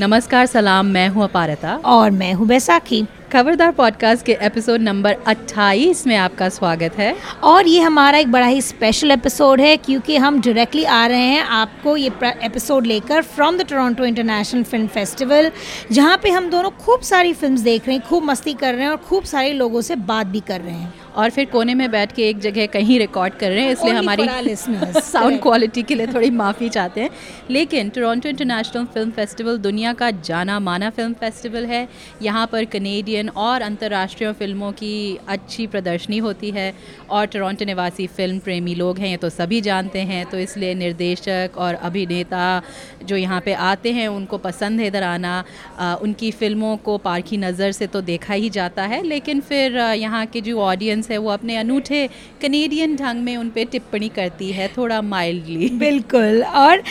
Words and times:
नमस्कार 0.00 0.46
सलाम। 0.46 0.86
मैं 0.86 1.08
हूँ 1.08 1.24
अपारता। 1.24 1.80
और 1.84 2.10
मैं 2.10 2.34
हूँ 2.34 2.46
बैसाखी। 2.46 3.06
खबरदार 3.32 3.72
पॉडकास्ट 3.72 4.26
के 4.26 4.32
एपिसोड 4.42 4.80
नंबर 4.80 5.16
28 5.26 6.06
में 6.06 6.16
आपका 6.16 6.48
स्वागत 6.48 6.94
है। 6.98 7.16
और 7.42 7.66
ये 7.66 7.80
हमारा 7.80 8.18
एक 8.18 8.32
बड़ा 8.32 8.46
ही 8.46 8.62
स्पेशल 8.62 9.10
एपिसोड 9.10 9.60
है 9.60 9.76
क्योंकि 9.76 10.16
हम 10.16 10.40
डायरेक्टली 10.40 10.84
आ 10.84 11.06
रहे 11.06 11.20
हैं 11.20 11.42
आपको 11.42 11.96
ये 11.96 12.10
एपिसोड 12.24 12.86
लेकर 12.86 13.22
from 13.22 13.58
the 13.58 13.62
Toronto 13.62 14.04
international 14.04 14.62
film 14.62 14.86
festival 14.86 15.50
जहाँ 15.92 16.18
पे 16.22 16.30
हम 16.30 16.50
दोनों 16.50 16.70
खूब 16.70 17.00
सारी 17.00 17.32
फिल्म्स 17.32 17.60
देख 17.60 17.86
रहे 17.86 17.96
हैं 17.96 18.06
खूब 18.08 18.24
मस्ती 18.24 18.54
कर 18.54 18.74
रहे 18.74 18.82
हैं 18.82 18.90
और 18.90 18.96
खूब 18.96 19.24
सारे 19.24 19.52
लोगों 19.52 19.80
से 19.80 19.96
बात 19.96 20.26
भी 20.26 20.40
कर 20.40 20.60
रहे 20.60 20.74
हैं। 20.74 20.94
और 21.18 21.30
फिर 21.30 21.44
कोने 21.52 21.74
में 21.74 21.90
बैठ 21.90 22.12
के 22.12 22.28
एक 22.28 22.38
जगह 22.40 22.66
कहीं 22.68 22.98
रिकॉर्ड 22.98 23.34
कर 23.34 23.50
रहे 23.50 23.64
हैं 23.64 23.72
इसलिए 23.72 23.94
हमारी 23.94 24.54
साउंड 24.56 25.40
क्वालिटी 25.42 25.82
के 25.88 25.94
लिए 25.94 26.06
थोड़ी 26.06 26.30
माफ़ी 26.32 26.68
चाहते 26.68 27.00
हैं। 27.00 27.10
लेकिन 27.50 27.88
टोरंटो 27.90 28.28
इंटरनेशनल 28.28 28.84
फ़िल्म 28.84 29.10
फेस्टिवल 29.10 29.58
दुनिया 29.58 29.92
का 29.92 30.10
जाना 30.10 30.58
माना 30.60 30.90
फ़िल्म 30.90 31.12
फेस्टिवल 31.14 31.66
है। 31.66 31.86
यहाँ 32.22 32.46
पर 32.52 32.64
कनेडियन 32.66 33.28
और 33.28 33.62
अंतर्राष्ट्रीय 33.62 34.32
फ़िल्मों 34.32 34.70
की 34.72 35.18
अच्छी 35.28 35.66
प्रदर्शनी 35.66 36.18
होती 36.18 36.50
है 36.50 36.72
और 37.10 37.26
टोरंटो 37.26 37.64
निवासी 37.64 38.06
फ़िल्म 38.08 38.38
प्रेमी 38.38 38.74
लोग 38.74 38.98
हैं 38.98 39.08
ये 39.08 39.16
तो 39.16 39.28
सभी 39.30 39.60
जानते 39.60 39.98
हैं। 40.02 40.24
तो 40.26 40.38
इसलिए 40.38 40.74
निर्देशक 40.74 41.58
और 41.58 41.74
अभिनेता 41.74 42.62
जो 43.04 43.16
यहाँ 43.16 43.40
पे 43.40 43.52
आते 43.64 43.92
हैं 43.92 44.06
उनको 44.10 44.38
पसंद 44.38 44.80
है 44.80 44.86
इधर 44.86 45.02
आना। 45.02 45.44
आ, 45.78 45.94
उनकी 45.96 46.30
फ़िल्मों 46.32 46.76
को 46.78 46.96
पारखी 47.00 47.36
नज़र 47.38 47.72
से 47.72 47.86
तो 47.88 48.00
देखा 48.02 48.34
ही 48.34 48.50
जाता 48.50 48.82
है। 48.84 49.02
लेकिन 49.04 49.40
फिर 49.42 49.78
यहाँ 49.78 50.24
के 50.26 50.40
जो 50.40 50.60
ऑडियंस 50.60 51.07
है, 51.10 51.18
वो 51.18 51.30
अपने 51.30 51.56
अनूठे 51.56 52.08
कनेडियन 52.42 52.96
ढंग 52.96 53.22
में 53.24 53.36
उन 53.36 53.50
पर 53.50 53.64
टिप्पणी 53.64 54.08
करती 54.08 54.50
है, 54.52 54.68
थोड़ा 54.76 55.00
माइल्डली 55.02 55.68
बिल्कुल, 55.78 56.42
और 56.44 56.82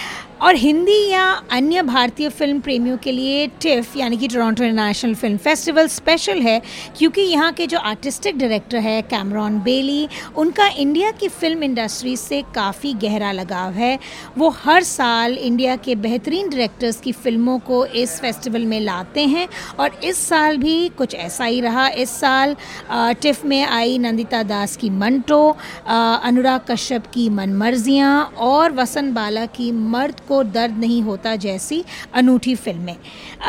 और 0.41 0.55
हिंदी 0.55 0.98
या 1.10 1.26
अन्य 1.52 1.82
भारतीय 1.82 2.30
फ़िल्म 2.30 2.60
प्रेमियों 2.62 2.98
के 2.98 3.12
लिए 3.12 3.46
टिफ, 3.62 3.96
यानी 3.98 4.18
कि 4.18 4.27
Toronto 4.27 4.63
international 4.63 5.13
film 5.16 5.38
festival 5.38 5.88
special 5.90 6.41
है, 6.41 6.62
क्योंकि 6.98 7.21
यहाँ 7.21 7.52
के 7.54 7.68
जो 7.68 7.77
आर्टिस्टिक 7.80 8.38
डायरेक्टर 8.38 8.77
है 8.80 9.02
कैमरॉन 9.04 9.60
बेली 9.62 10.08
उनका 10.38 10.68
इंडिया 10.70 11.12
की 11.12 11.27
फ़िल्म 11.30 11.63
इंडस्ट्री 11.63 12.15
से 12.18 12.41
काफ़ी 12.55 12.93
गहरा 12.96 13.32
लगाव 13.32 13.71
है। 13.74 13.98
वो 14.38 14.49
हर 14.58 14.84
साल 14.84 15.34
इंडिया 15.34 15.76
के 15.77 15.96
बेहतरीन 15.98 16.49
डायरेक्टर्स 16.49 16.99
की 17.02 17.12
फ़िल्मों 17.13 17.58
को 17.62 17.85
इस 17.85 18.20
फेस्टिवल 18.21 18.65
में 18.65 18.80
लाते 18.82 19.26
हैं 19.26 19.48
और 19.80 19.99
इस 20.04 20.18
साल 20.27 20.58
भी 20.58 20.77
कुछ 20.98 21.15
ऐसा 21.15 21.46
ही 21.46 21.62
रहा। 21.62 21.88
इस 21.90 22.10
साल 22.12 22.55
टिफ 22.91 23.43
में 23.46 23.63
आई 23.63 23.98
नंदिता 23.98 24.43
दास 24.46 24.76
की 24.77 24.90
मंटो 24.91 25.46
अनुराग 25.88 26.62
कश्यप 26.70 27.08
की 27.13 27.30
मनमर्जियाँ 27.32 28.24
और 28.40 28.71
वसंत 28.74 29.13
बाला 29.13 29.46
की 29.48 29.71
मर्द 29.71 30.20
को 30.28 30.44
दर्द 30.46 30.78
नहीं 30.78 31.02
होता 31.02 31.36
जैसी 31.38 31.84
अनूठी 32.14 32.56
फ़िल्में। 32.56 32.96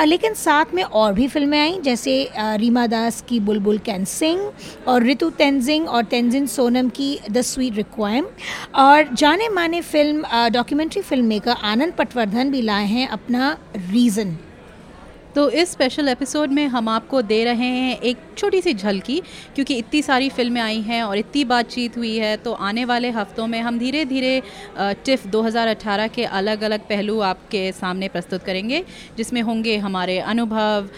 लेकिन 0.04 0.34
साथ 0.34 0.74
में 0.74 0.82
और 0.82 1.12
भी 1.12 1.28
फ़िल्में 1.28 1.58
आई, 1.60 1.80
जैसे 1.80 2.30
रीमा 2.38 2.86
दास 2.86 3.22
की 3.28 3.40
बुलबुल 3.40 3.78
कैन 3.78 4.04
सिंह 4.04 4.50
और 4.88 5.06
ऋतु 5.06 5.30
तेंजिंग 5.30 5.88
और 5.88 6.04
तेंजिन 6.06 6.46
सोनम 6.46 6.88
की 6.88 7.18
द 7.30 7.40
स्वीट 7.42 7.76
रिक्वाइम 7.76 8.26
और 8.74 9.14
जाने 9.14 9.48
माने 9.48 9.80
film 9.82 10.48
documentary 10.52 11.02
film 11.02 11.26
maker 11.26 11.56
Anand 11.64 11.92
Patwardhan 11.92 12.50
भी 12.50 12.62
लाए 12.62 12.86
हैं 12.86 13.08
अपना 13.08 13.56
रीज़न। 13.76 14.36
तो 15.34 15.48
इस 15.50 15.70
स्पेशल 15.70 16.08
एपिसोड 16.08 16.52
में 16.52 16.66
हम 16.68 16.88
आपको 16.88 17.20
दे 17.22 17.42
रहे 17.44 17.66
हैं 17.68 17.98
एक 18.00 18.16
छोटी 18.38 18.60
सी 18.60 18.74
झलकी, 18.74 19.20
क्योंकि 19.54 19.74
इतनी 19.76 20.02
सारी 20.02 20.28
फ़िल्में 20.30 20.60
आई 20.60 20.80
हैं 20.82 21.02
और 21.02 21.18
इतनी 21.18 21.44
बातचीत 21.46 21.96
हुई 21.98 22.16
है 22.16 22.36
तो 22.38 22.52
आने 22.52 22.84
वाले 22.84 23.10
हफ्तों 23.10 23.46
में 23.46 23.60
हम 23.60 23.78
धीरे 23.78 24.04
धीरे 24.06 24.40
टिफ 25.04 25.26
2018 25.28 26.08
के 26.14 26.24
अलग 26.24 26.62
अलग 26.62 26.80
पहलू 26.88 27.18
आपके 27.22 27.70
सामने 27.72 28.08
प्रस्तुत 28.08 28.42
करेंगे, 28.44 28.82
जिसमें 29.16 29.40
होंगे 29.42 29.76
हमारे 29.78 30.18
अनुभव 30.20 30.88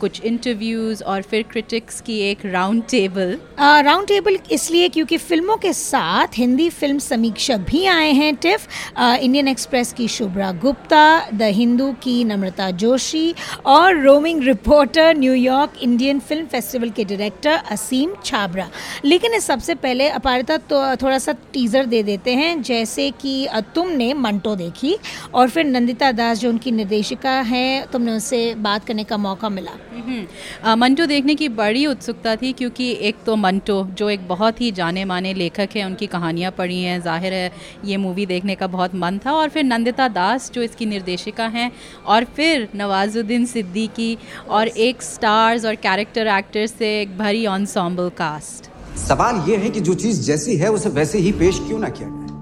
कुछ 0.00 0.20
इंटरव्यूज़ 0.22 1.02
और 1.04 1.22
फिर 1.22 1.42
क्रिटिक्स 1.50 2.00
की 2.00 2.18
एक 2.22 2.44
राउंड 2.46 2.82
टेबल 2.90 3.38
राउंड 3.58 4.06
टेबल 4.08 4.38
इसलिए 4.52 4.88
क्योंकि 4.88 5.16
फ़िल्मों 5.18 5.56
के 5.56 5.72
साथ 5.72 6.38
हिंदी 6.38 6.68
फ़िल्म 6.70 6.98
समीक्षक 7.00 7.64
भी 7.68 7.84
आए 7.86 8.10
हैं, 8.12 8.34
टिफ। 8.36 8.68
इंडियन 8.98 9.48
एक्सप्रेस 9.48 9.92
की 9.92 10.08
शुभ्रा 10.08 10.50
गुप्ता 10.62 11.30
द 11.32 11.50
हिंदू 11.54 11.90
की 12.02 12.22
नम्रता 12.24 12.70
जोशी 12.82 13.34
और 13.66 14.00
roaming 14.00 14.42
reporter 14.44 15.16
New York 15.16 15.82
Indian 15.82 16.18
film 16.20 16.46
festival 16.48 16.85
के 16.90 17.04
डायरेक्टर 17.04 17.56
असीम 17.70 18.14
छाबरा 18.24 18.68
लेकिन 19.04 19.34
इस 19.34 19.46
सबसे 19.46 19.74
पहले 19.76 20.08
अपारिता 20.10 20.56
तो 20.70 20.80
थोड़ा 20.96 21.18
सा 21.18 21.32
टीज़र 21.52 21.86
दे 21.86 22.02
देते 22.02 22.34
हैं 22.34 22.62
जैसे 22.62 23.10
कि 23.20 23.48
तुमने 23.74 24.12
मंटो 24.16 24.54
देखी 24.56 24.96
और 25.34 25.48
फिर 25.48 25.64
नंदिता 25.64 26.10
दास 26.12 26.40
जो 26.40 26.48
उनकी 26.50 26.70
निर्देशिका 26.72 27.32
हैं 27.42 27.86
तुमने 27.86 28.12
उनसे 28.12 28.54
बात 28.60 28.84
करने 28.84 29.04
का 29.04 29.16
मौका 29.16 29.48
मिला। 29.48 29.70
हम्म, 29.96 30.74
मंटो 30.80 31.06
देखने 31.06 31.34
की 31.34 31.48
बड़ी 31.50 31.86
उत्सुकता 31.86 32.34
थी 32.36 32.52
क्योंकि 32.52 32.90
एक 33.00 33.16
तो 33.26 33.36
मंटो 33.36 33.82
जो 33.98 34.10
एक 34.10 34.26
बहुत 34.28 34.60
ही 34.60 34.70
जाने 34.72 35.04
माने 35.04 35.32
लेखक 35.34 35.76
हैं 35.76 35.84
उनकी 35.84 36.06
कहानियाँ 36.06 36.52
पढ़ी 36.52 36.80
हैं 36.82 37.00
ज़ाहिर 37.02 37.32
है 37.32 37.50
ये 37.84 37.96
मूवी 37.96 38.26
देखने 38.26 38.54
का 38.54 38.66
बहुत 38.66 38.94
मन 38.94 39.18
था 39.26 39.32
और 39.32 39.48
फिर 39.48 39.64
नंदिता 39.64 40.08
दास 40.10 40.50
जो 40.52 40.62
इसकी 40.62 40.86
निर्देशिका 40.86 41.46
हैं 41.48 41.70
और 42.06 42.24
फिर 42.36 42.68
नवाजुद्दीन 42.76 43.46
सिद्दीकी 43.46 44.16
और 44.48 44.68
एक 44.68 45.02
स्टार्स 45.02 45.64
और 45.64 45.74
कैरेक्टर 45.82 46.26
एक्टर्स 46.28 46.75
से 46.78 46.88
एक 47.00 47.16
भरी 47.18 47.46
ऑनसॉम्बल 47.46 48.08
कास्ट 48.18 48.70
सवाल 48.98 49.36
ये 49.48 49.56
है 49.56 49.70
कि 49.70 49.80
जो 49.80 49.94
चीज़ 49.96 50.20
जैसी 50.22 50.56
है 50.56 50.68
उसे 50.72 50.88
वैसे 50.90 51.18
ही 51.18 51.32
पेश 51.40 51.58
क्यों 51.66 51.78
ना 51.78 51.88
किया 51.88 52.08
जाए? 52.08 52.34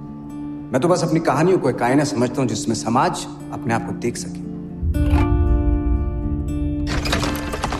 मैं 0.72 0.80
तो 0.80 0.88
बस 0.88 1.02
अपनी 1.04 1.20
कहानियों 1.20 1.58
को 1.58 1.70
एक 1.70 1.82
आईना 1.82 2.04
समझता 2.04 2.40
हूँ 2.40 2.48
जिसमें 2.48 2.74
समाज 2.76 3.24
अपने 3.52 3.74
आप 3.74 3.86
को 3.86 3.92
देख 4.00 4.16
सके। 4.16 4.42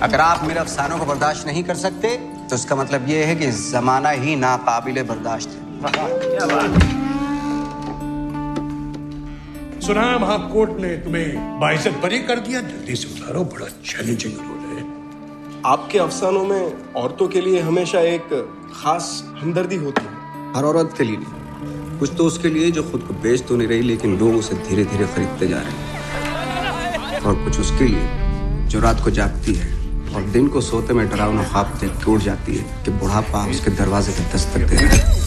अगर 0.00 0.20
आप 0.20 0.44
मेरे 0.44 0.60
अफसानों 0.60 0.98
को 0.98 1.04
बर्दाश्त 1.06 1.46
नहीं 1.46 1.62
कर 1.64 1.74
सकते 1.76 2.08
तो 2.50 2.56
इसका 2.56 2.76
मतलब 2.76 3.08
यह 3.08 3.26
है 3.26 3.34
कि 3.36 3.50
जमाना 3.52 4.10
ही 4.22 4.36
नाकाबिले 4.36 5.02
बर्दाश्त 5.02 5.48
है। 5.48 5.60
सुना 9.80 10.02
है? 10.02 10.18
महाकोर्ट 10.20 10.80
ने 10.80 10.90
तुम्हें 10.98 11.60
बाइजत 11.60 11.94
बरी 12.02 12.18
कर 12.28 12.38
दिया? 12.40 12.60
जल्दी 12.62 12.94
से 12.96 13.08
उतारो 13.08 13.44
बड़ा 13.54 13.66
चैलेंजिंग 13.84 14.34
रोल 14.34 14.46
है 14.48 14.53
आपके 15.66 15.98
अफसानों 15.98 16.44
में 16.44 16.92
औरतों 16.94 17.28
के 17.28 17.40
लिए 17.40 17.60
हमेशा 17.60 18.00
एक 18.00 18.32
खास 18.74 19.06
हमदर्दी 19.38 19.76
होती 19.76 20.02
है। 20.02 20.52
हर 20.56 20.64
औरत 20.64 20.94
के 20.98 21.04
लिए 21.04 21.16
नहीं। 21.16 21.98
कुछ 21.98 22.10
तो 22.18 22.24
उसके 22.24 22.48
लिए 22.48 22.70
जो 22.70 22.82
खुद 22.82 23.02
को 23.02 23.14
बेच 23.14 23.42
तो 23.42 23.56
नहीं 23.56 23.68
रही, 23.68 23.82
लेकिन 23.82 24.18
लोग 24.18 24.34
उसे 24.36 24.54
धीरे 24.68 24.84
धीरे 24.84 25.06
खरीदते 25.06 25.48
जा 25.48 25.56
रहे 25.56 25.72
हैं। 25.72 27.20
और 27.20 27.44
कुछ 27.44 27.60
उसके 27.60 27.84
लिए 27.84 28.68
जो 28.68 28.80
रात 28.80 29.02
को 29.04 29.10
जागती 29.10 29.54
है 29.54 29.72
और 30.14 30.22
दिन 30.30 30.48
को 30.48 30.60
सोते 30.60 30.94
में 30.94 31.08
डरावना 31.10 31.44
ख्वाब 31.44 31.76
देख 31.80 32.04
टूट 32.04 32.20
जाती 32.20 32.56
है 32.56 32.84
कि 32.84 32.90
बुढ़ापा 32.90 33.46
उसके 33.46 33.70
दरवाजे 33.70 34.12
पर 34.12 34.32
दस्तक 34.34 34.60
दे 34.60 34.76
रहा 34.76 34.94
है। 34.94 35.23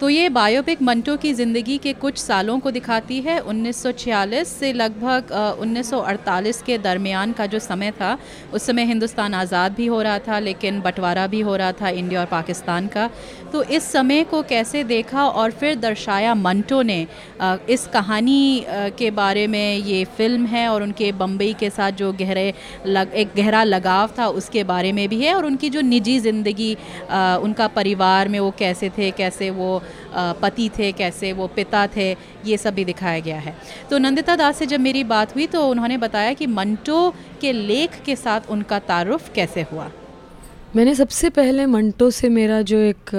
तो 0.00 0.08
ये 0.08 0.28
बायोपिक 0.28 0.82
मंटो 0.82 1.16
की 1.16 1.32
ज़िंदगी 1.34 1.76
के 1.78 1.92
कुछ 1.92 2.18
सालों 2.18 2.58
को 2.60 2.70
दिखाती 2.70 3.20
है। 3.20 3.38
1946 3.40 4.48
से 4.48 4.72
लगभग 4.72 5.32
1948 5.60 6.60
के 6.62 6.76
दरमियान 6.78 7.32
का 7.32 7.46
जो 7.46 7.58
समय 7.58 7.90
था, 7.90 8.16
उस 8.52 8.62
समय 8.62 8.84
हिंदुस्तान 8.84 9.34
आज़ाद 9.34 9.72
भी 9.74 9.86
हो 9.86 10.00
रहा 10.02 10.18
था, 10.18 10.38
लेकिन 10.38 10.80
बंटवारा 10.80 11.26
भी 11.26 11.40
हो 11.40 11.56
रहा 11.56 11.72
था 11.72 11.88
इंडिया 11.90 12.20
और 12.20 12.26
पाकिस्तान 12.26 12.86
का। 12.86 13.08
तो 13.52 13.62
इस 13.64 13.90
समय 13.92 14.22
को 14.24 14.42
कैसे 14.44 14.84
देखा 14.84 15.24
और 15.24 15.50
फिर 15.50 15.74
दर्शाया 15.76 16.34
मंटो 16.36 16.80
ने? 16.82 17.06
इस 17.68 17.86
कहानी 17.86 18.64
के 18.98 19.10
बारे 19.10 19.46
में 19.46 19.76
ये 19.76 20.04
फ़िल्म 20.16 20.46
है 20.46 20.66
और 20.68 20.82
उनके 20.82 21.10
बम्बई 21.14 21.52
के 21.60 21.70
साथ 21.70 21.92
जो 21.92 22.12
गहरे 22.12 22.52
लग, 22.86 23.12
एक 23.12 23.28
गहरा 23.36 23.64
लगाव 23.64 24.10
था 24.18 24.26
उसके 24.30 24.64
बारे 24.64 24.92
में 24.92 25.08
भी 25.08 25.20
है 25.20 25.34
और 25.34 25.46
उनकी 25.46 25.70
जो 25.70 25.80
निजी 25.82 26.18
ज़िंदगी 26.20 26.72
उनका 27.42 27.68
परिवार 27.70 28.28
में 28.28 28.40
वो 28.40 28.50
कैसे 28.58 28.90
थे, 28.90 29.10
कैसे 29.12 29.50
वो 29.50 29.82
पति 30.14 30.68
थे, 30.78 30.90
कैसे 30.92 31.32
वो 31.32 31.46
पिता 31.48 31.86
थे, 31.86 32.10
ये 32.46 32.56
सब 32.56 32.74
भी 32.74 32.84
दिखाया 32.84 33.20
गया 33.20 33.38
है। 33.38 33.56
तो 33.90 33.98
नंदिता 33.98 34.36
दास 34.36 34.58
से 34.58 34.66
जब 34.66 34.80
मेरी 34.80 35.04
बात 35.06 35.34
हुई 35.34 35.46
तो 35.46 35.66
उन्होंने 35.68 35.96
बताया 35.98 36.32
कि 36.32 36.46
मंटो 36.48 37.10
के 37.40 37.52
लेख 37.52 38.00
के 38.04 38.16
साथ 38.16 38.50
उनका 38.50 38.78
तारुफ 38.80 39.32
कैसे 39.34 39.62
हुआ? 39.72 39.90
मैंने 40.76 40.94
सबसे 40.94 41.30
पहले 41.30 41.66
मंटो 41.66 42.10
से 42.10 42.28
मेरा 42.30 42.62
जो 42.62 42.78
एक 42.78 43.14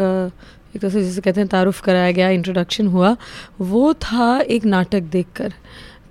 एक 0.75 0.81
तरह 0.81 0.89
से 0.89 1.03
जैसे 1.03 1.21
कहते 1.21 1.39
हैं 1.41 1.47
तारुफ 1.49 1.79
कराया 1.81 2.11
गया 2.11 2.29
इंट्रोडक्शन 2.29 2.87
हुआ, 2.87 3.15
वो 3.61 3.93
था 3.95 4.39
एक 4.39 4.65
नाटक 4.65 5.01
देखकर। 5.11 5.53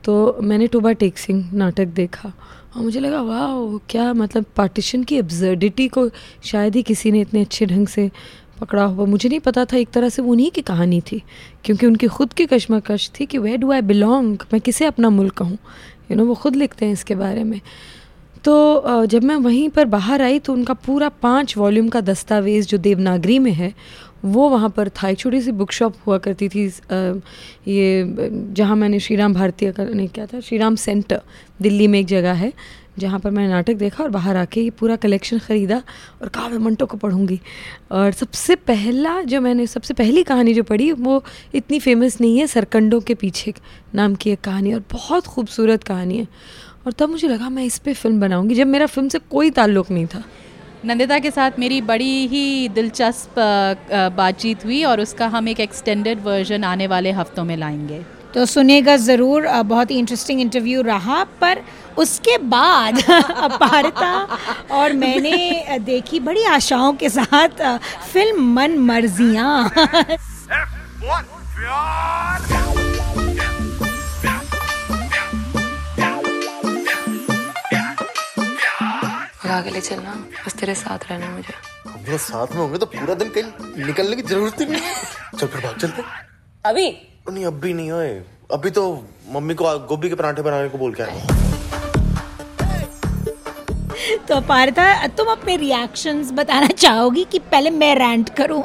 तो 0.05 0.39
मैंने 0.43 0.67
टोबा 0.67 0.93
टेक 0.93 1.19
सिंह 1.19 1.51
नाटक 1.55 1.87
देखा 1.95 2.33
और 2.77 2.83
मुझे 2.83 3.01
लगा 3.01 3.21
वाह 3.23 3.77
क्या 3.91 4.13
मतलब 4.15 4.45
पार्टीशन 4.57 5.03
की 5.05 5.17
एब्जर्डिटी 5.19 5.87
को 5.89 6.09
शायद 6.45 6.77
ही 6.77 6.83
किसी 6.83 7.13
ने 7.13 7.21
इतने 7.21 7.41
अच्छे 7.41 7.67
ढंग 7.67 7.87
से 7.87 8.11
पकड़ा 8.61 8.85
हुआ। 8.85 9.05
मुझे 9.07 9.29
नहीं 9.29 9.41
पता 9.41 9.65
था 9.65 9.77
एक 9.77 9.91
तरह 9.91 10.09
से 10.09 10.23
वो 10.23 10.33
उन्हीं 10.33 10.51
की 10.51 10.63
कहानी 10.63 11.01
थी, 11.03 11.23
क्योंकि 11.65 11.87
उनकी 11.87 12.07
खुद 12.09 12.33
की 12.33 12.47
कश्मकश 12.47 13.11
थी 13.11 13.27
कि 13.27 13.39
वे 13.39 13.57
डू 13.57 13.73
आई 13.73 13.81
बिलोंग 13.83 14.37
मैं 14.53 14.61
किसे 14.61 14.85
अपना 14.87 15.11
मुल्क 15.11 15.35
कहूँ 15.35 15.59
यू 16.11 16.17
नो 16.17 16.25
वो 16.25 16.35
खुद 16.37 16.57
लिखते 16.57 16.87
हैं 16.87 16.93
इसके 16.93 17.15
बारे 17.15 17.45
में। 17.45 17.61
तो 18.45 19.07
जब 19.07 19.25
मैं 19.25 19.37
वहीं 19.37 19.69
पर 19.69 19.85
बाहर 19.87 20.23
आई 20.23 20.39
तो 20.39 20.53
उनका 20.53 20.75
पूरा 20.77 21.09
पाँच 21.23 21.57
वॉल्यूम 21.57 21.89
का 21.89 22.01
दस्तावेज़ 22.03 22.67
जो 22.67 22.79
देवनागरी 22.79 23.39
में 23.39 23.53
है, 23.53 23.73
वो 24.25 24.49
वहाँ 24.51 24.69
पर 24.71 24.89
था। 24.89 25.09
एक 25.09 25.19
छोटी 25.19 25.41
सी 25.41 25.53
बुक 25.53 25.73
शॉप 25.73 25.95
हुआ 26.07 26.19
करती 26.19 26.49
थी 26.49 26.65
ये, 26.67 28.17
जहाँ 28.55 28.77
मैंने 28.77 29.01
श्री 29.01 29.17
राम 29.17 29.35
भारतीय 29.35 29.73
का, 29.73 29.85
नहीं, 29.85 30.09
क्या 30.09 30.27
था? 30.27 30.41
श्री 30.41 30.59
राम 30.59 30.77
सेंटर 30.77 31.21
दिल्ली 31.63 31.87
में 31.87 31.99
एक 32.01 32.07
जगह 32.07 32.33
है। 32.35 32.53
जहाँ 32.99 33.19
पर 33.21 33.31
मैंने 33.31 33.49
नाटक 33.49 33.75
देखा 33.75 34.03
और 34.05 34.11
बाहर 34.11 34.37
आके 34.37 34.61
ये 34.61 34.71
पूरा 34.71 34.97
कलेक्शन 34.97 35.39
ख़रीदा 35.39 35.83
और 36.23 36.29
कहा 36.29 36.49
मैं 36.49 36.59
मंटो 36.59 36.87
को 36.87 36.97
पढ़ूँगी। 36.97 37.41
और 37.93 38.13
सबसे 38.13 38.57
पहला 38.57 39.21
जो 39.23 39.41
मैंने, 39.41 39.67
सबसे 39.67 39.95
पहली 39.95 40.23
कहानी 40.23 40.55
जो 40.55 40.63
पढ़ी, 40.63 40.91
वो 40.93 41.23
इतनी 41.55 41.79
फ़ेमस 41.81 42.21
नहीं 42.21 42.39
है, 42.39 42.47
सरकंडों 42.47 43.01
के 43.01 43.15
पीछे 43.15 43.55
नाम 43.95 44.15
की 44.15 44.31
एक 44.31 44.41
कहानी 44.41 44.75
और 44.75 44.83
बहुत 44.93 45.27
खूबसूरत 45.27 45.85
कहानी 45.85 46.19
है। 46.19 46.27
और 46.87 46.93
तब 46.93 47.09
मुझे 47.09 47.29
लगा, 47.29 47.49
मैं 47.49 47.65
इस 47.65 47.79
पर 47.79 47.95
फ़िल्म 47.95 48.21
बनाऊँगी, 48.21 48.55
जब 48.55 48.67
मेरा 48.67 48.87
फ़िल्म 48.87 49.09
से 49.09 49.19
कोई 49.31 49.51
ताल्लुक़ 49.51 49.93
नहीं 49.93 50.07
था। 50.07 50.23
नंदिता 50.85 51.19
के 51.19 51.31
साथ 51.31 51.59
मेरी 51.59 51.81
बड़ी 51.81 52.27
ही 52.27 52.69
दिलचस्प 52.69 53.35
बातचीत 54.17 54.65
हुई 54.65 54.83
और 54.85 55.01
उसका 55.01 55.27
हम 55.27 55.49
एक 55.49 55.61
एक्सटेंडेड 55.61 56.21
वर्जन 56.21 56.65
आने 56.65 56.87
वाले 56.87 57.13
हफ्तों 57.13 57.45
में 57.45 57.57
लाएँगे। 57.57 58.18
तो 58.35 58.45
सुनेगा 58.47 58.97
ज़रूर 58.97 59.47
बहुत 59.65 59.91
ही 59.91 59.99
इंटरेस्टिंग 59.99 60.41
इंटरव्यू 60.41 60.83
रहा 60.83 61.23
पर 61.41 61.63
उसके 61.99 62.37
बाद 62.39 63.03
अपारता 63.11 64.13
और 64.71 64.93
मैंने 64.93 65.79
देखी 65.79 66.21
बड़ी 66.21 66.45
आशाओं 66.47 66.93
के 66.93 67.09
साथ 67.09 67.63
फ़िल्म 68.13 68.53
मन 68.55 68.79
मर्जियाँ। 68.79 69.71
के 79.59 79.71
ले 79.71 79.81
चलना 79.81 80.13
बस 80.47 80.55
तेरे 80.55 80.75
साथ 80.75 80.99
रहना 81.11 81.29
मुझे। 81.31 81.55
दोनों 81.89 82.19
साथ 82.19 82.47
में 82.47 82.61
होंगे 82.61 82.79
तो 82.79 82.87
पूरा 82.87 83.15
दिन 83.15 83.29
कहीं 83.29 83.85
निकलने 83.87 84.17
की 84.17 84.23
ज़रूरत 84.23 84.61
ही 84.61 84.67
नहीं 84.67 84.83
है। 84.83 84.95
चल 85.39 85.47
फिर 85.47 85.61
भाग 85.61 85.79
चलते। 85.79 86.03
अभी 86.65 86.87
नहीं 87.31 87.45
अभी 87.47 87.73
नहीं 87.75 87.91
ओए 87.93 88.09
अभी 88.53 88.71
तो 88.71 88.83
मम्मी 89.33 89.55
को 89.55 89.79
गोभी 89.89 90.09
के 90.09 90.15
पराठे 90.15 90.43
बनाने 90.43 90.69
को 90.69 90.79
बोल 90.79 90.95
के 90.95 91.03
आया 91.03 91.37
तो 94.29 94.35
अपारता 94.35 95.07
तुम 95.07 95.27
अपने 95.27 95.57
रिएक्शंस 95.57 96.31
बताना 96.33 96.67
चाहोगी 96.67 97.25
कि 97.25 97.39
पहले 97.53 97.71
मैं 97.71 97.95
रैंट 97.95 98.29
करूँ? 98.29 98.63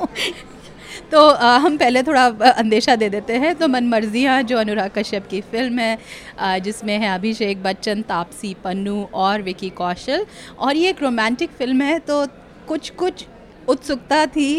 तो 1.12 1.20
अ, 1.28 1.58
हम 1.58 1.78
पहले 1.78 2.04
थोड़ा 2.04 2.26
अंदेशा 2.50 2.96
दे 2.96 3.10
देते 3.10 3.34
हैं। 3.34 3.54
तो 3.56 3.68
मन 3.68 3.88
मर्जियाँ 3.88 4.42
जो 4.44 4.58
अनुराग 4.58 4.92
कश्यप 4.98 5.28
की 5.28 5.42
फ़िल्म 5.42 5.80
है 5.80 5.98
अ, 6.40 6.58
जिसमें 6.58 6.98
है 7.00 7.14
अभिषेक 7.16 7.64
बच्चन 7.64 8.02
तापसी 8.02 8.54
पन्नू 8.64 9.04
और 9.14 9.42
विकी 9.42 9.70
कौशल। 9.70 10.26
और 10.60 10.76
ये 10.76 10.90
एक 10.90 11.02
रोमांटिक 11.04 11.50
फ़िल्म 11.50 11.82
है 11.82 12.00
तो 12.00 12.26
कुछ 12.68 12.90
कुछ 12.90 13.26
उत्सुकता 13.70 14.26
थी 14.26 14.50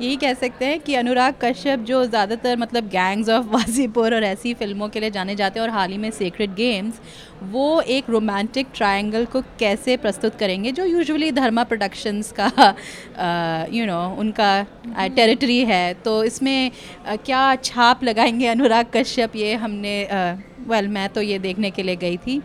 यही 0.00 0.16
कह 0.16 0.34
सकते 0.34 0.64
हैं 0.64 0.78
कि 0.80 0.94
अनुराग 0.94 1.34
कश्यप 1.42 1.80
जो 1.80 2.04
ज़्यादातर 2.06 2.56
मतलब 2.56 2.88
गैंग्स 2.88 3.28
ऑफ़ 3.28 3.46
वाजीपुर 3.46 4.14
और 4.14 4.24
ऐसी 4.24 4.54
फ़िल्मों 4.54 4.88
के 4.88 5.00
लिए 5.00 5.10
जाने 5.10 5.34
जाते 5.36 5.60
हैं 5.60 5.66
और 5.66 5.72
हाल 5.74 5.90
ही 5.90 5.98
में 5.98 6.10
सीक्रेट 6.10 6.54
गेम्स 6.54 7.00
वो 7.42 7.80
एक 7.96 8.10
रोमांटिक 8.10 8.66
ट्रायंगल 8.74 9.24
को 9.24 9.40
कैसे 9.58 9.96
प्रस्तुत 9.96 10.34
करेंगे 10.34 10.72
जो 10.72 10.84
यूजुअली 10.84 11.30
धर्मा 11.32 11.64
प्रोडक्शंस 11.64 12.32
का 12.40 12.46
यू 13.72 13.86
नो 13.86 13.92
know, 13.92 14.18
उनका 14.18 15.08
टेरिटरी 15.16 15.58
है। 15.64 15.94
तो 15.94 16.22
इसमें 16.24 16.70
अ, 17.06 17.16
क्या 17.16 17.54
छाप 17.64 18.04
लगाएँगे 18.04 18.46
अनुराग 18.46 18.86
कश्यप? 18.94 19.36
ये 19.36 19.54
हमने 19.54 19.96
वेल 20.10 20.80
well, 20.80 20.94
मैं 20.94 21.08
तो 21.08 21.20
ये 21.22 21.38
देखने 21.38 21.70
के 21.70 21.82
लिए 21.82 21.96
गई 21.96 22.16
थी। 22.16 22.40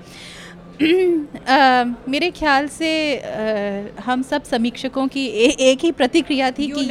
अ, 1.48 1.84
मेरे 2.10 2.30
ख्याल 2.32 2.68
से 2.68 2.90
अ, 3.16 4.02
हम 4.02 4.22
सब 4.22 4.44
समीक्षकों 4.44 5.08
की 5.08 5.26
ए, 5.28 5.46
एक 5.62 5.80
ही 5.84 5.92
प्रतिक्रिया 5.92 6.50
थी 6.52 6.68
कि 6.68 6.86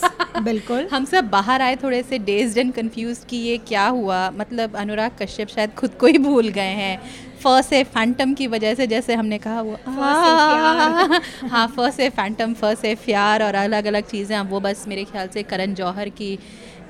बिल्कुल। 0.42 0.86
हम 0.92 1.04
सब 1.04 1.28
बाहर 1.30 1.62
आए 1.62 1.76
थोड़े 1.76 2.02
से 2.02 2.18
डेज्ड 2.18 2.58
एंड 2.58 2.72
कंफ्यूज 2.72 3.18
कि 3.28 3.36
ये 3.36 3.56
क्या 3.68 3.86
हुआ? 3.88 4.30
मतलब 4.30 4.76
अनुराग 4.76 5.10
कश्यप 5.22 5.48
शायद 5.48 5.70
खुद 5.74 5.94
को 5.94 6.06
ही 6.06 6.18
भूल 6.18 6.48
गए 6.48 6.74
हैं। 6.82 6.98
फ 7.42 7.60
से 7.62 7.82
फैंटम 7.84 8.32
की 8.34 8.46
वजह 8.46 8.74
से 8.74 8.86
जैसे 8.86 9.14
हमने 9.14 9.38
कहा 9.38 9.60
वो 9.60 9.76
हाँ 9.88 11.20
हाँ 11.50 11.90
ए 12.00 12.08
फैंटम 12.10 12.54
फ 12.54 12.72
ए 12.84 12.94
प्यार 13.04 13.42
और 13.42 13.54
अलग 13.54 13.84
अलग 13.86 14.04
चीज़ें 14.04 14.38
वो 14.40 14.60
बस 14.60 14.84
मेरे 14.88 15.04
ख्याल 15.04 15.28
से 15.28 15.42
करण 15.42 15.74
जौहर 15.74 16.08
की 16.08 16.38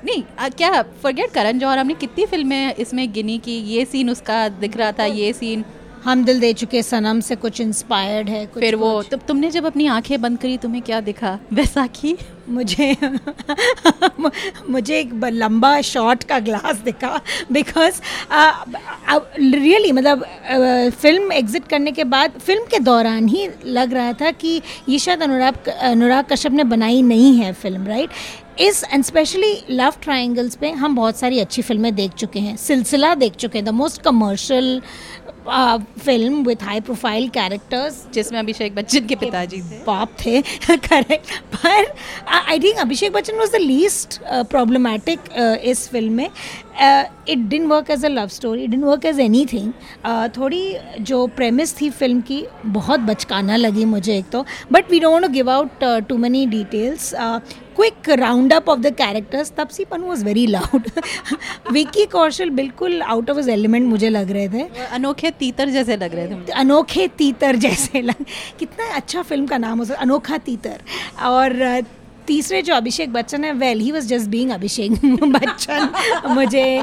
नहीं 0.05 0.23
अ, 0.39 0.49
क्या 0.49 0.81
फॉरगेट 1.03 1.31
करण 1.31 1.59
जौहर 1.59 1.77
हमने 1.77 1.93
कितनी 1.93 2.25
फ़िल्में 2.25 2.75
इसमें 2.75 3.11
गिनी 3.13 3.37
की 3.37 3.57
ये 3.73 3.85
सीन 3.85 4.09
उसका 4.09 4.47
दिख 4.59 4.77
रहा 4.77 4.91
था 4.91 5.05
ये 5.05 5.33
सीन 5.33 5.63
हम 6.07 6.23
दिल 6.25 6.39
दे 6.39 6.51
चुके 6.53 6.81
सनम 6.83 7.19
से 7.19 7.35
कुछ 7.35 7.59
इंस्पायर्ड 7.61 8.29
है 8.29 8.45
कुछ 8.45 8.61
फिर 8.63 8.75
वो 8.75 8.93
कुछ। 8.95 9.07
तो 9.11 9.17
तुमने 9.17 9.49
जब 9.51 9.65
अपनी 9.65 9.87
आँखें 9.87 10.21
बंद 10.21 10.37
करी 10.37 10.57
तुम्हें 10.57 10.81
क्या 10.83 10.99
दिखा? 11.01 11.39
बैसाखी? 11.53 12.15
मुझे 12.49 12.95
मुझे 14.69 14.99
एक 14.99 15.13
लंबा 15.23 15.81
शॉट 15.81 16.23
का 16.23 16.39
ग्लास 16.39 16.77
दिखा 16.77 17.19
बिकॉज़ 17.51 17.99
रियली 19.39 19.91
मतलब 19.91 20.23
फ़िल्म 21.01 21.31
एग्जिट 21.31 21.67
करने 21.67 21.91
के 21.91 22.03
बाद 22.03 22.39
फ़िल्म 22.39 22.63
के 22.63 22.79
दौरान 22.79 23.27
ही 23.27 23.47
लग 23.65 23.93
रहा 23.93 24.13
था 24.13 24.31
कि 24.31 24.61
ये 24.89 24.99
शायद 24.99 25.23
अनुराग 25.23 25.69
अनुराग 25.69 26.25
कश्यप 26.31 26.51
ने 26.51 26.63
बनाई 26.63 27.01
नहीं 27.01 27.35
है 27.37 27.53
फ़िल्म 27.53 27.87
राइट 27.87 28.09
इस 28.59 28.83
एंड 28.83 29.03
स्पेशली 29.03 29.53
लव 29.69 29.93
ट्राइंगल्स 30.01 30.55
पे 30.55 30.71
हम 30.71 30.95
बहुत 30.95 31.17
सारी 31.17 31.39
अच्छी 31.39 31.61
फ़िल्में 31.61 31.95
देख 31.95 32.11
चुके 32.11 32.39
हैं 32.39 32.55
सिलसिला 32.57 33.13
देख 33.15 33.35
चुके 33.35 33.57
हैं 33.57 33.65
the 33.65 33.69
most 33.69 34.01
commercial 34.01 34.81
film 35.49 36.43
with 36.43 36.63
high 36.63 36.79
profile 36.81 37.27
characters 37.29 38.05
जिसमें 38.13 38.39
अभिषेक 38.39 38.75
बच्चन 38.75 39.05
के 39.07 39.15
पिताजी 39.15 39.61
थे। 39.61 39.79
पाप 39.85 40.15
थे 40.19 40.41
करेक्ट 40.69 41.37
पर 41.55 41.93
I 42.31 42.59
think 42.59 42.79
Abhishek 42.79 43.13
Bachchan 43.13 43.37
was 43.37 43.51
the 43.51 43.61
least 43.61 44.19
problematic 44.23 45.19
इस 45.63 45.87
फ़िल्म 45.89 46.13
में. 46.13 46.29
It 47.29 47.37
didn't 47.49 47.65
work 47.67 47.89
as 47.91 48.03
a 48.05 48.09
love 48.09 48.27
story 48.27 48.63
it 48.63 48.69
didn't 48.69 48.83
work 48.83 49.05
as 49.05 49.19
anything 49.53 49.71
थोड़ी 50.37 50.77
जो 51.01 51.25
प्रेमिस 51.37 51.79
थी 51.79 51.89
फ़िल्म 51.89 52.21
की 52.21 52.43
बहुत 52.65 52.99
बचकाना 52.99 53.55
लगी 53.55 53.85
मुझे 53.85 54.17
एक 54.17 54.29
तो. 54.31 54.45
But 54.71 54.91
we 54.91 54.99
don't 54.99 55.25
give 55.31 55.49
out 55.51 55.83
too 56.09 56.17
many 56.17 56.45
details 56.47 57.13
quick 57.75 58.09
round 58.09 58.53
up 58.53 58.69
of 58.69 58.79
the 58.79 58.93
characters 58.97 59.51
Taapsee 59.57 59.83
Pannu 59.85 60.01
was 60.01 60.23
very 60.25 60.45
loud 60.47 60.89
Vicky 61.71 62.05
Kaushal 62.11 62.49
बिल्कुल 62.49 63.01
आउट 63.01 63.29
ऑफ़ 63.29 63.39
इज़ 63.39 63.49
एलिमेंट 63.51 63.85
मुझे 63.87 64.09
लग 64.09 64.31
रहे 64.31 64.47
थे. 64.49 64.63
अनोखे 64.85 65.31
तीतर 65.39 65.69
जैसे 65.69 65.97
लग 65.97 66.15
रहे 66.15 66.27
थे 66.27 66.51
अनोखे 66.51 67.07
तीतर 67.17 67.55
जैसे 67.55 68.01
लग 68.01 68.25
कितना 68.59 68.93
अच्छा 68.95 69.21
फ़िल्म 69.21 69.45
का 69.47 69.57
नाम 69.57 69.79
हो 69.79 69.85
सकता 69.85 70.01
अनोखा 70.01 70.37
तीतर। 70.37 70.81
और 71.25 71.81
तीसरे 72.27 72.61
जो 72.61 72.73
अभिषेक 72.75 73.11
बच्चन 73.13 73.43
है 73.43 73.51
well 73.53 73.79
he 73.79 73.91
was 73.91 74.07
just 74.07 74.29
being 74.29 74.49
Abhishek 74.51 74.91
Bachchan. 75.23 75.89
मुझे 76.29 76.79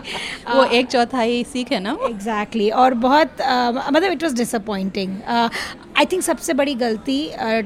वो 0.54 0.64
एक 0.64 0.86
चौथाई 0.86 1.42
सीख 1.44 1.72
है 1.72 1.80
ना 1.80 1.96
एग्जैक्टली 2.08 2.68
और 2.82 2.94
बहुत 2.94 3.40
अ, 3.40 3.70
मतलब 3.92 4.12
it 4.12 4.22
was 4.22 4.34
disappointing 4.36 5.16
I 5.98 6.04
think 6.12 6.22
सबसे 6.22 6.52
बड़ी 6.52 6.74
गलती 6.74 7.18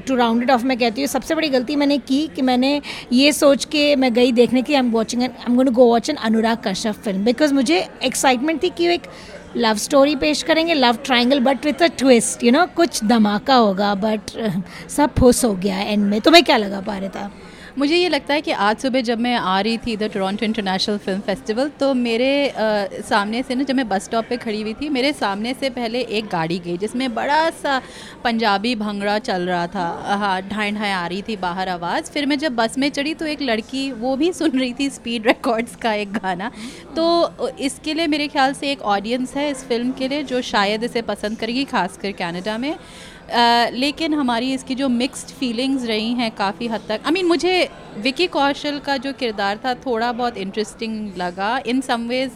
टू 0.07 0.15
राउंड 0.15 0.43
इट 0.43 0.51
ऑफ़ 0.51 0.65
मैं 0.65 0.77
कहती 0.77 1.01
हूँ 1.01 1.07
सबसे 1.07 1.35
बड़ी 1.35 1.49
गलती 1.49 1.75
मैंने 1.75 1.97
की 1.97 2.27
कि 2.35 2.41
मैंने 2.41 2.81
ये 3.13 3.31
सोच 3.33 3.65
के 3.65 3.95
मैं 3.95 4.13
गई 4.13 4.31
देखने 4.31 4.61
की 4.61 4.73
I 4.73 4.79
am 4.79 4.91
watching 4.91 5.21
I 5.21 5.29
am 5.47 5.55
going 5.55 5.73
go 5.75 5.85
watch 5.85 6.09
an 6.09 6.15
Anurag 6.15 6.57
Kashyap 6.67 6.95
film 6.95 7.23
because 7.25 7.53
मुझे 7.53 7.79
एक्साइटमेंट 8.03 8.63
थी 8.63 8.69
कि 8.69 8.87
एक 8.87 9.07
लव 9.57 9.77
स्टोरी 9.77 10.15
पेश 10.15 10.41
करेंगे, 10.43 10.73
love 10.73 10.97
triangle 11.05 11.39
but 11.39 11.65
with 11.65 11.81
a 11.83 11.87
twist 11.97 12.43
you 12.43 12.51
know 12.51 12.65
कुछ 12.75 13.03
धमाका 13.03 13.55
होगा 13.55 13.93
बट 13.95 14.31
सब 14.89 15.13
फुस 15.19 15.43
हो 15.45 15.53
गया 15.55 15.79
एंड 15.79 16.05
में। 16.05 16.19
तुम्हें 16.21 16.43
क्या 16.43 16.57
लगा 16.57 16.81
पा 16.81 16.97
रहे 16.97 17.09
था 17.09 17.31
मुझे 17.79 17.95
ये 17.95 18.07
लगता 18.09 18.33
है 18.33 18.41
कि 18.41 18.51
आज 18.51 18.77
सुबह 18.81 19.01
जब 19.01 19.19
मैं 19.19 19.35
आ 19.35 19.59
रही 19.61 19.77
थी 19.77 19.91
इधर 19.93 20.07
टोरंटो 20.09 20.45
इंटरनेशनल 20.45 20.97
फ़िल्म 20.97 21.19
फेस्टिवल 21.27 21.69
तो 21.79 21.93
मेरे 21.93 22.31
अ, 22.47 23.01
सामने 23.09 23.43
से 23.43 23.55
ना 23.55 23.63
जब 23.63 23.75
मैं 23.75 23.87
बस 23.89 24.03
स्टॉप 24.05 24.25
पे 24.29 24.37
खड़ी 24.37 24.61
हुई 24.61 24.73
थी 24.81 24.89
मेरे 24.89 25.11
सामने 25.13 25.53
से 25.53 25.69
पहले 25.69 26.01
एक 26.17 26.25
गाड़ी 26.31 26.57
गई 26.59 26.77
जिसमें 26.77 27.13
बड़ा 27.15 27.49
सा 27.61 27.81
पंजाबी 28.23 28.73
भंगड़ा 28.75 29.17
चल 29.19 29.47
रहा 29.49 29.67
था। 29.67 29.87
हाँ 30.19 30.41
ढाई 30.41 30.71
ढाई 30.71 30.89
आ 30.91 31.05
रही 31.07 31.21
थी 31.21 31.35
बाहर 31.37 31.69
आवाज़। 31.69 32.11
फिर 32.11 32.25
मैं 32.25 32.37
जब 32.39 32.55
बस 32.55 32.77
में 32.77 32.89
चढ़ी 32.89 33.13
तो 33.13 33.25
एक 33.25 33.41
लड़की 33.41 33.91
वो 34.01 34.15
भी 34.15 34.31
सुन 34.33 34.59
रही 34.59 34.73
थी 34.79 34.89
स्पीड 34.89 35.27
रिकॉर्ड्स 35.27 35.75
का 35.75 35.93
एक 35.93 36.11
गाना। 36.13 36.51
तो 36.95 37.55
इसके 37.59 37.93
लिए 37.93 38.07
मेरे 38.07 38.27
ख्याल 38.27 38.53
से 38.53 38.71
एक 38.71 38.81
ऑडियंस 38.95 39.35
है 39.37 39.49
इस 39.51 39.63
फ़िल्म 39.67 39.91
के 39.91 40.07
लिए 40.07 40.23
जो 40.23 40.41
शायद 40.51 40.83
इसे 40.83 41.01
पसंद 41.11 41.37
करेगी 41.39 41.63
खासकर 41.71 42.11
कनाडा 42.19 42.57
में। 42.57 42.75
अ, 43.29 43.69
लेकिन 43.73 44.13
हमारी 44.13 44.53
इसकी 44.53 44.75
जो 44.75 44.89
मिक्स्ड 44.91 45.33
फीलिंग्स 45.39 45.85
रही 45.85 46.13
हैं 46.13 46.31
काफ़ी 46.37 46.67
हद 46.67 46.81
तक 46.89 47.01
आई 47.05 47.11
मीन 47.11 47.25
मुझे 47.27 47.57
विकी 47.99 48.27
कौशल 48.37 48.79
का 48.85 48.97
जो 48.97 49.13
किरदार 49.19 49.59
था 49.65 49.73
थोड़ा 49.85 50.11
बहुत 50.13 50.37
इंटरेस्टिंग 50.37 51.15
लगा 51.17 51.57
इन 51.67 51.81
सम 51.81 52.07
वेज 52.09 52.31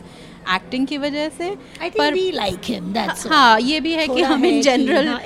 एक्टिंग 0.55 0.85
की 0.87 0.97
वजह 0.97 1.27
से 1.37 1.49
पर 1.97 2.13
लाइक 2.33 2.59
हिम 2.65 2.91
दैट्स 2.93 3.25
हाँ 3.27 3.59
ये 3.61 3.79
भी 3.79 3.91
है 3.93 4.07
कि 4.07 4.21
हम 4.23 4.45
इन 4.45 4.61
जनरल 4.61 5.07
हाँ, 5.07 5.19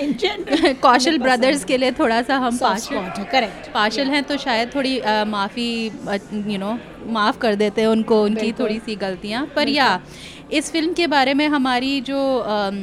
कौशल 0.81 1.17
ब्रदर्स 1.19 1.63
के 1.71 1.77
लिए 1.77 1.91
थोड़ा 1.99 2.21
सा 2.21 2.37
हम 2.37 2.57
पार्शल 2.57 2.95
है, 2.95 3.25
correct. 3.31 3.71
पार्शल 3.73 4.09
हैं 4.09 4.23
तो 4.23 4.37
शायद 4.37 4.75
थोड़ी 4.75 4.99
माफ़ी 5.31 5.69
यू 6.51 6.57
नो 6.57 6.77
माफ़ 7.13 7.37
कर 7.39 7.55
देते 7.55 7.81
हैं 7.81 7.87
उनको 7.87 8.21
उनकी 8.23 8.51
थोड़ी 8.59 8.79
सी 8.79 8.95
गलतियाँ 9.05 9.45
पर 9.55 9.69
या 9.69 9.89
इस 10.51 10.71
फ़िल्म 10.71 10.93
के 10.93 11.07
बारे 11.07 11.33
में 11.33 11.47
हमारी 11.47 11.99
जो 12.01 12.19
अम, 12.37 12.75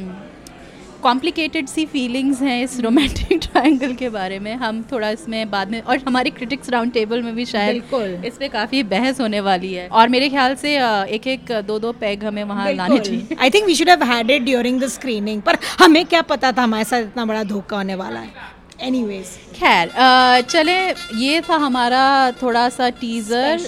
कॉम्प्लिकेटेड 1.05 1.67
सी 1.67 1.85
फीलिंग्स 1.85 2.41
हैं 2.41 2.63
इस 2.63 2.79
रोमांटिक 2.81 3.39
ट्रायंगल 3.41 3.93
के 3.99 4.09
बारे 4.09 4.39
में। 4.39 4.53
हम 4.57 4.81
थोड़ा 4.91 5.09
इसमें 5.09 5.49
बाद 5.49 5.71
में 5.71 5.81
और 5.81 5.97
हमारे 6.07 6.29
क्रिटिक्स 6.29 6.69
राउंड 6.69 6.93
टेबल 6.93 7.21
में 7.21 7.35
भी 7.35 7.45
शायद 7.45 8.23
इस 8.25 8.37
पे 8.37 8.47
काफ़ी 8.49 8.81
बहस 8.93 9.19
होने 9.21 9.39
वाली 9.39 9.73
है। 9.73 9.87
और 9.89 10.09
मेरे 10.09 10.29
ख्याल 10.29 10.55
से 10.55 10.75
एक 11.15 11.27
एक 11.27 11.51
दो 11.67 11.77
दो 11.79 11.91
पैग 11.99 12.23
हमें 12.23 12.43
वहाँ 12.43 12.71
लाने 12.73 12.99
चाहिए। 12.99 13.35
I 13.39 13.49
think 13.49 13.65
we 13.65 13.75
should 13.75 13.89
have 13.89 14.03
had 14.03 14.31
it 14.31 14.41
during 14.41 14.81
the 14.81 14.87
screening 14.87 15.41
पर 15.41 15.57
हमें 15.79 16.05
क्या 16.05 16.21
पता 16.31 16.51
था 16.51 16.63
हमारे 16.63 16.83
साथ 16.83 17.01
इतना 17.01 17.25
बड़ा 17.25 17.43
धोखा 17.43 17.77
होने 17.77 17.95
वाला 17.95 18.19
है। 18.19 18.53
एनीवेज 18.81 19.27
खैर 19.55 19.91
चले 20.49 20.77
ये 21.25 21.41
था 21.49 21.55
हमारा 21.57 22.31
थोड़ा 22.41 22.67
सा 22.69 22.89
टीजर 23.01 23.59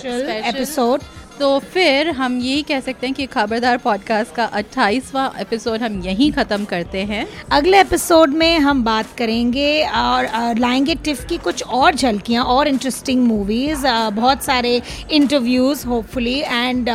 episode. 0.51 1.03
तो 1.39 1.59
फिर 1.59 2.09
हम 2.09 2.39
यही 2.39 2.61
कह 2.61 2.79
सकते 2.79 3.07
हैं 3.07 3.15
कि 3.15 3.25
खबरदार 3.25 3.77
पॉडकास्ट 3.77 4.35
का 4.35 4.49
28वां 4.51 5.29
एपिसोड 5.41 5.81
हम 5.81 6.01
यहीं 6.01 6.31
ख़त्म 6.31 6.65
करते 6.65 7.03
हैं। 7.03 7.27
अगले 7.51 7.81
एपिसोड 7.81 8.29
में 8.29 8.59
हम 8.59 8.83
बात 8.83 9.05
करेंगे 9.17 9.83
और 9.83 10.27
लाएँगे 10.59 10.95
टिफ 10.95 11.25
की 11.25 11.37
कुछ 11.37 11.63
और 11.63 11.95
झलकियाँ 11.95 12.43
और 12.43 12.67
इंटरेस्टिंग 12.67 13.23
मूवीज़ 13.23 13.87
बहुत 14.13 14.43
सारे 14.43 14.81
इंटरव्यूज़ 15.11 15.87
होपफुली 15.87 16.39
एंड 16.39 16.89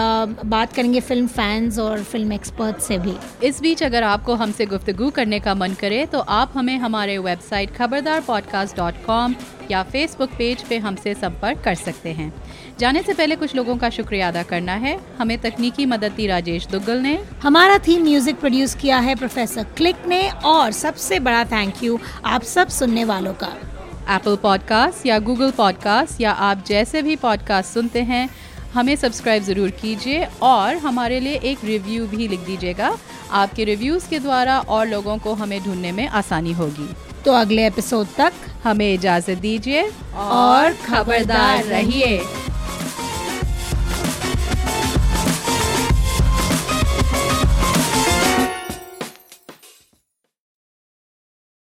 बात 0.44 0.72
करेंगे 0.72 1.00
फ़िल्म 1.00 1.26
फैंस 1.26 1.78
और 1.78 2.02
फ़िल्म 2.02 2.32
एक्सपर्ट 2.32 2.78
से 2.78 2.98
भी। 2.98 3.16
इस 3.42 3.60
बीच 3.60 3.82
अगर 3.82 4.02
आपको 4.02 4.34
हमसे 4.34 4.66
गुफ्तगू 4.66 5.10
करने 5.10 5.40
का 5.40 5.54
मन 5.54 5.72
करे 5.72 6.06
तो 6.06 6.18
आप 6.18 6.52
हमें 6.56 6.76
हमारे 6.78 7.18
website 7.18 7.76
Khabardar 7.76 8.20
podcast 8.20 8.76
dot 8.76 9.04
com 9.06 9.34
या 9.72 9.82
फेसबुक 9.84 10.30
पेज 10.38 10.62
पे 10.68 10.78
हमसे 10.78 11.14
संपर्क 11.14 11.62
कर 11.64 11.74
सकते 11.76 12.12
हैं। 12.12 12.32
जाने 12.80 13.02
से 13.02 13.14
पहले 13.14 13.36
कुछ 13.36 13.54
लोगों 13.56 13.76
का 13.76 13.90
शुक्रिया 13.90 14.28
अदा 14.28 14.42
करना 14.44 14.74
है। 14.76 14.98
हमें 15.18 15.36
तकनीकी 15.40 15.86
मदद 15.86 16.12
दी 16.12 16.26
राजेश 16.26 16.66
दुग्गल 16.66 17.00
ने। 17.00 17.18
हमारा 17.42 17.78
थीम 17.78 18.02
म्यूज़िक 18.02 18.40
प्रोड्यूस 18.40 18.74
किया 18.74 18.98
है 18.98 19.14
प्रोफेसर 19.14 19.64
क्लिक 19.76 20.06
ने 20.06 20.28
और 20.46 20.72
सबसे 20.74 21.18
बड़ा 21.20 21.44
थैंक 21.46 21.82
यू 21.84 21.98
आप 22.26 22.42
सब 22.44 22.68
सुनने 22.70 23.04
वालों 23.04 23.34
का। 23.34 23.52
एप्पल 24.10 24.36
पॉडकास्ट 24.36 25.06
या 25.06 25.18
गूगल 25.20 25.50
पॉडकास्ट 25.50 26.20
या 26.20 26.32
आप 26.42 26.64
जैसे 26.66 27.02
भी 27.02 27.16
पॉडकास्ट 27.16 27.74
सुनते 27.74 28.02
हैं 28.02 28.28
हमें 28.74 28.94
सब्सक्राइब 28.96 29.42
ज़रूर 29.42 29.70
कीजिए 29.80 30.26
और 30.42 30.76
हमारे 30.78 31.20
लिए 31.20 31.38
एक 31.44 31.64
रिव्यू 31.64 32.06
भी 32.06 32.28
लिख 32.28 32.40
दीजिएगा। 32.40 32.96
आपके 33.32 33.64
रिव्यूज़ 33.64 34.08
के 34.10 34.18
द्वारा 34.18 34.58
और 34.68 34.86
लोगों 34.88 35.16
को 35.18 35.34
हमें 35.34 35.60
ढूँढने 35.64 35.92
में 35.92 36.06
आसानी 36.10 36.52
होगी। 36.52 36.88
तो 37.24 37.32
अगले 37.32 37.66
एपिसोड 37.66 38.06
तक 38.16 38.32
हमें 38.64 38.92
इजाज़त 38.92 39.38
दीजिए 39.38 39.82
और 40.14 40.72
खबरदार 40.86 41.64
रहिए। 41.64 42.20